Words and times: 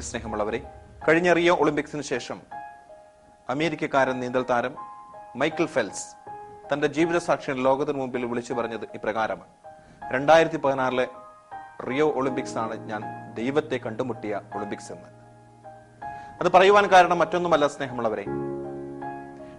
സ്നേഹമുള്ളവരെ 0.00 0.62
കഴിഞ്ഞ 1.08 1.32
റിയോ 1.32 1.56
ഒളിമ്പിക്സിന് 1.56 2.02
ശേഷം 2.02 2.40
അമേരിക്കക്കാരൻ 3.48 4.20
നീന്തൽ 4.20 4.44
താരം 4.50 4.76
മൈക്കിൾ 5.36 5.66
ഫെൽസ് 5.66 6.16
തന്റെ 6.72 6.86
ജീവിത 6.86 7.16
സാക്ഷ്യം 7.16 7.56
ലോകത്തിന് 7.56 7.98
മുമ്പിൽ 7.98 8.24
വിളിച്ചു 8.24 8.54
പറഞ്ഞത് 8.54 8.84
ഇപ്രകാരമാണ്. 8.94 9.48
രണ്ടായിരത്തി 10.12 10.56
പതിനാറിലെ 10.56 11.08
റിയോ 11.88 12.10
ഒളിമ്പിക്സ് 12.10 12.58
ആണ് 12.58 12.88
ഞാൻ 12.88 13.02
ദൈവത്തെ 13.34 13.76
കണ്ടുമുട്ടിയ 13.76 14.40
ഒളിമ്പിക്സ് 14.54 14.92
എന്ന്. 14.92 15.08
അത് 16.40 16.52
പറയുവാൻ 16.52 16.86
കാരണം 16.86 17.18
മറ്റൊന്നുമല്ല 17.18 17.66
സ്നേഹമുള്ളവരെ. 17.66 18.24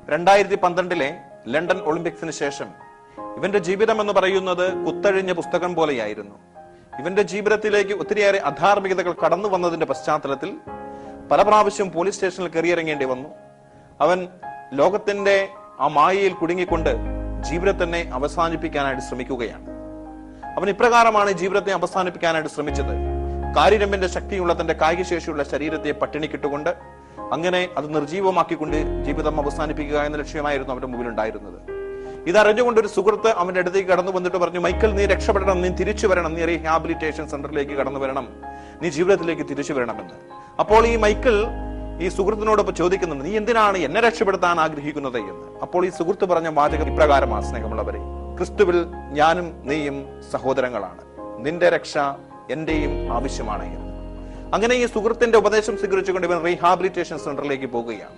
രണ്ടായിരത്തി 0.09 0.55
പന്ത്രണ്ടിലെ 0.55 1.19
ലണ്ടൻ 1.47 1.77
ഒളിമ്പിക്സിന് 1.77 2.31
ശേഷം 2.31 2.67
ഇവന്റെ 3.37 3.57
ജീവിതം 3.57 4.01
എന്ന് 4.01 4.13
പറയുന്നത് 4.13 4.85
കുത്തഴിഞ്ഞ 4.85 5.31
പുസ്തകം 5.31 5.75
പോലെയായിരുന്നു. 5.75 6.56
ഇവന്റെ 6.99 7.21
ജീവിതത്തിലേക്ക് 7.21 7.93
ഒത്തിരിയേറെ 7.93 8.37
അധാർമികതകൾ 8.37 9.13
കടന്നു 9.25 9.49
വന്നതിന്റെ 9.49 9.85
പശ്ചാത്തലത്തിൽ 9.85 10.57
പല 11.31 11.41
പ്രാവശ്യം 11.41 11.91
പോലീസ് 11.91 12.15
സ്റ്റേഷനിൽ 12.15 12.47
കയറിയിറങ്ങേണ്ടി 12.47 13.05
വന്നു. 13.05 13.29
അവൻ 14.01 14.27
ലോകത്തിന്റെ 14.73 15.47
ആ 15.79 15.87
മായയിൽ 15.87 16.33
കുടുങ്ങിക്കൊണ്ട് 16.33 16.95
ജീവിതത്തിനെ 17.41 18.09
അവസാനിപ്പിക്കാനായിട്ട് 18.13 19.03
ശ്രമിക്കുകയാണ്. 19.03 19.67
അവൻ 20.57 20.69
ഇപ്രകാരമാണ് 20.69 21.31
ജീവിതത്തെ 21.31 21.71
അവസാനിപ്പിക്കാനായിട്ട് 21.71 22.49
ശ്രമിച്ചത്. 22.49 22.93
കാര്യരമ്പിന്റെ 23.57 24.07
ശക്തിയുള്ള 24.07 24.61
തന്റെ 24.61 24.73
കായിക 24.73 25.01
ശേഷിയുള്ള 25.01 25.43
ശരീരത്തെ 25.43 25.91
പട്ടിണിക്കിട്ടുകൊണ്ട് 25.91 26.69
അങ്ങനെ 27.33 27.69
അത് 27.77 27.95
നിർജീവമാക്കിക്കൊണ്ട് 27.95 29.03
ജീവിതം 29.05 29.41
അവസാനിപ്പിക്കുക 29.41 30.01
എന്ന 30.01 30.17
ലക്ഷ്യമായിരുന്നു 30.17 30.73
അവന്റെ 30.73 30.87
മുമ്പിൽ 30.87 31.09
ഉണ്ടായിരുന്നത് 31.09 31.76
ഇതറിഞ്ഞുകൊണ്ട് 32.27 32.81
ഒരു 32.81 32.87
സുഹൃത്ത് 32.87 33.27
അവന്റെ 33.27 33.59
അടുത്തേക്ക് 33.59 33.89
കടന്നു 33.89 34.11
വന്നിട്ട് 34.11 34.37
പറഞ്ഞു 34.37 34.59
മൈക്കൽ 34.59 34.95
നീ 34.95 35.05
രക്ഷപ്പെടണം 35.05 35.61
നീ 35.61 35.69
തിരിച്ചു 35.69 36.07
വരണം 36.07 36.33
നീ 36.33 36.45
റീഹാബിലിറ്റേഷൻ 36.45 37.29
സെന്ററിലേക്ക് 37.29 37.71
കടന്നു 37.71 37.99
വരണം. 37.99 38.27
നീ 38.81 38.89
ജീവിതത്തിലേക്ക് 38.89 39.43
തിരിച്ചു 39.49 39.73
വരണമെന്ന്. 39.73 40.13
അപ്പോൾ 40.59 40.87
ഈ 40.87 40.95
മൈക്കൽ 40.95 41.45
ഈ 42.01 42.07
സുഹൃത്തിനോടൊപ്പം 42.09 42.75
ചോദിക്കുന്നുണ്ട് 42.75 43.25
നീ 43.25 43.37
എന്തിനാണ് 43.37 43.77
എന്നെ 43.77 44.01
രക്ഷപ്പെടുത്താൻ 44.01 44.59
ആഗ്രഹിക്കുന്നത്? 44.59 45.17
എന്ന്. 45.17 45.59
അപ്പോൾ 45.61 45.85
ഈ 45.85 45.89
സുഹൃത്ത് 45.89 46.25
പറഞ്ഞ 46.25 46.47
വാചകം 46.47 46.93
ഇപ്രകാരമാണ് 46.93 47.49
സ്നേഹമുള്ളവരെ. 47.49 47.99
ക്രിസ്തുവിൽ 48.37 48.85
ഞാനും 49.11 49.61
നീയും 49.63 50.05
സഹോദരങ്ങളാണ്. 50.31 51.01
നിന്റെ 51.45 51.69
രക്ഷ 51.69 51.97
എന്റെയും 52.51 53.13
ആവശ്യമാണ് 53.13 53.63
എന്ന്. 53.63 53.87
അങ്ങനെ 54.53 54.75
ഈ 54.75 54.85
സുഹൃത്തിന്റെ 54.85 55.37
ഉപദേശം 55.37 55.77
സ്വീകരിച്ചുകൊണ്ട് 55.77 56.27
ഇവൻ 56.27 56.43
റീഹാബിലിറ്റേഷൻ 56.45 57.17
സെന്ററിലേക്ക് 57.17 57.65
പോകുകയാണ്. 57.65 58.15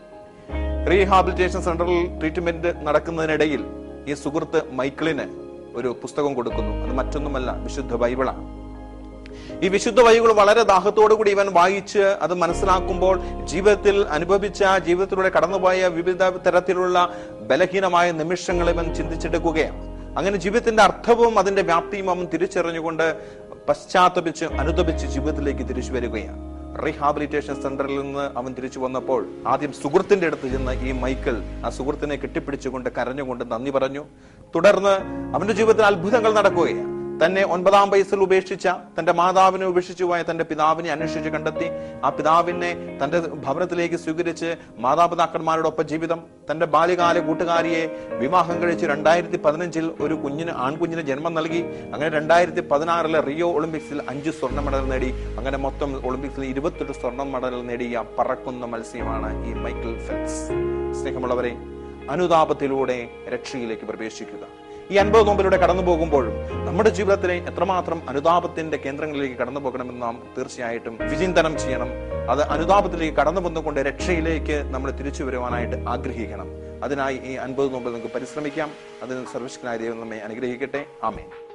റീഹാബിലിറ്റേഷൻ 0.92 1.62
സെന്ററിൽ 1.62 2.20
ട്രീറ്റ്മെന്റ് 2.20 2.88
നടക്കുന്നതിനിടയിൽ 2.88 3.66
ഈ 4.08 4.14
സുഹൃത്ത് 4.14 4.62
മൈക്കിളിന് 4.72 5.22
ഒരു 5.76 5.88
പുസ്തകം 6.02 6.34
കൊടുക്കുന്നു. 6.34 6.86
അത് 6.86 6.94
മറ്റൊന്നുമല്ല 6.94 7.52
വിശുദ്ധ 7.52 7.94
ബൈബിളാണ്. 7.96 8.60
ഈ 9.64 9.68
വിശുദ്ധ 9.68 10.02
വൈകൾ 10.02 10.34
വളരെ 10.34 10.64
ദാഹത്തോടു 10.64 11.14
കൂടി 11.14 11.32
ഇവൻ 11.32 11.52
വായിച്ച് 11.52 12.00
അത് 12.00 12.34
മനസ്സിലാക്കുമ്പോൾ 12.34 13.20
ജീവിതത്തിൽ 13.44 14.02
അനുഭവിച്ച 14.02 14.64
ജീവിതത്തിലൂടെ 14.86 15.30
കടന്നുപോയ 15.30 15.88
വിവിധ 15.88 16.24
തരത്തിലുള്ള 16.24 17.16
ബലഹീനമായ 17.42 18.12
നിമിഷങ്ങൾ 18.12 18.70
ഇവൻ 18.70 18.94
ചിന്തിച്ചെടുക്കുകയാണ്. 18.94 19.90
അങ്ങനെ 20.18 20.38
ജീവിതത്തിന്റെ 20.38 20.84
അർത്ഥവും 20.84 21.40
അതിന്റെ 21.40 21.62
വ്യാപ്തിയും 21.62 22.10
അവൻ 22.10 22.26
തിരിച്ചറിഞ്ഞുകൊണ്ട് 22.26 23.20
പശ്ചാത്തപിച്ച് 23.70 24.46
അനുദപിച്ച് 24.46 25.08
ജീവിതത്തിലേക്ക് 25.08 25.70
തിരിച്ചു 25.70 25.94
വരികയാണ്. 25.94 26.49
റീഹാബിലിറ്റേഷൻ 26.86 27.62
സെന്ററിൽ 27.62 28.02
നിന്ന് 28.02 28.38
അവൻ 28.38 28.54
തിരിച്ചു 28.54 28.80
വന്നപ്പോൾ 28.80 29.28
ആദ്യം 29.48 29.74
സുഹൃത്തിന്റെ 29.74 30.28
അടുത്ത് 30.28 30.52
ചെന്ന് 30.52 30.74
ഈ 30.88 30.92
മൈക്കിൾ 30.92 31.36
ആ 31.66 31.70
സുഹൃത്തിനെ 31.70 32.16
കെട്ടിപ്പിടിച്ചുകൊണ്ട് 32.16 32.90
കരഞ്ഞുകൊണ്ട് 32.90 33.52
നന്ദി 33.52 33.72
പറഞ്ഞു. 33.72 34.04
തുടർന്ന് 34.56 34.94
അവന്റെ 35.36 35.54
ജീവിതത്തിൽ 35.54 35.86
അത്ഭുതങ്ങൾ 35.86 36.34
നടക്കുകയാണ്. 36.34 36.99
തന്നെ 37.22 37.42
ഒൻപതാം 37.54 37.90
വയസ്സിൽ 37.90 38.20
ഉപേക്ഷിച്ച 38.26 38.68
തന്റെ 38.98 39.14
മാതാവിനെ 39.20 39.66
ഉപേക്ഷിച്ചു 39.66 40.04
പോയ 40.10 40.20
തന്റെ 40.30 40.44
പിതാവിനെ 40.50 40.90
അന്വേഷിച്ച് 40.96 41.30
കണ്ടെത്തി. 41.30 41.68
ആ 42.04 42.10
പിതാവിനെ 42.18 42.70
തന്റെ 43.00 43.20
ഭവനത്തിലേക്ക് 43.46 43.96
സ്വീകരിച്ച് 43.96 44.50
മാതാപിതാക്കന്മാരോടൊപ്പം 44.86 45.88
ജീവിതം 45.92 46.20
തന്റെ 46.52 46.66
ബാല്യകാല 46.76 47.20
കൂട്ടുകാരിയെ 47.20 47.84
വിവാഹം 48.22 48.62
കഴിച്ച് 48.62 48.86
രണ്ടായിരത്തി 48.86 49.40
പതിനഞ്ചിൽ 49.46 49.88
ഒരു 50.06 50.14
കുഞ്ഞിന് 50.24 50.54
ആൺകുഞ്ഞിന് 50.66 51.02
ജന്മം 51.10 51.34
നൽകി. 51.40 51.62
അങ്ങനെ 51.94 52.10
രണ്ടായിരത്തി 52.18 52.64
പതിനാറിലെ 52.72 53.22
റിയോ 53.30 53.50
ഒളിമ്പിക്സിൽ 53.58 54.00
അഞ്ച് 54.14 54.34
സ്വർണ 54.40 54.60
മെഡൽ 54.68 54.88
നേടി. 54.94 55.12
അങ്ങനെ 55.40 55.58
മൊത്തം 55.66 55.92
ഒളിമ്പിക്സിൽ 56.08 56.46
ഇരുപത്തെട്ട് 56.46 56.94
സ്വർണ 57.02 57.24
മെഡൽ 57.36 57.60
നേടിയ 57.72 58.06
പറക്കുന്ന 58.20 58.72
മത്സ്യമാണ് 58.76 59.32
ഈ 59.50 59.54
മൈക്കിൾ 59.66 59.94
ഫെൽസ് 60.08 60.42
സ്നേഹമുള്ളവരെ 61.02 61.54
അനുതാപത്തിലൂടെ 62.16 62.98
രക്ഷയിലേക്ക് 63.36 63.86
പ്രവേശിക്കുക. 63.92 64.44
ഈ 64.92 64.96
അൻപത് 64.96 65.28
നോമ്പിലൂടെ 65.28 65.58
കടന്നു 65.58 65.84
പോകുമ്പോഴും 65.84 66.34
നമ്മുടെ 66.66 66.90
ജീവിതത്തിലെ 66.90 67.34
എത്രമാത്രം 67.34 68.10
അനുതാപത്തിന്റെ 68.10 68.78
കേന്ദ്രങ്ങളിലേക്ക് 68.78 69.36
കടന്നു 69.36 69.60
പോകണമെന്ന് 69.60 70.02
നാം 70.02 70.34
തീർച്ചയായിട്ടും 70.38 70.98
വിചിന്തനം 71.02 71.58
ചെയ്യണം. 71.60 71.90
അത് 72.30 72.42
അനുതാപത്തിലേക്ക് 72.42 73.18
കടന്നു 73.18 73.42
വന്നുകൊണ്ട് 73.42 73.80
രക്ഷയിലേക്ക് 73.80 74.64
നമ്മൾ 74.74 74.92
തിരിച്ചു 74.92 75.24
വരുവാനായിട്ട് 75.24 75.76
ആഗ്രഹിക്കണം. 75.90 76.48
അതിനായി 76.84 77.18
ഈ 77.18 77.34
അൻപത് 77.34 77.74
നോമ്പിൽ 77.74 77.92
നമുക്ക് 77.92 78.14
പരിശ്രമിക്കാം. 78.14 78.72
അതിന് 79.04 79.26
സർവശക്തനായ 79.34 79.78
ദൈവം 79.78 80.00
നമ്മെ 80.00 80.18
അനുഗ്രഹിക്കട്ടെ. 80.18 80.86
ആമേൻ. 81.04 81.49